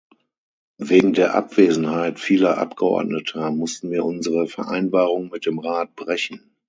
[0.79, 6.55] Wegen der Abwesenheit vieler Abgeordneter mussten wir unsere Vereinbarung mit dem Rat brechen.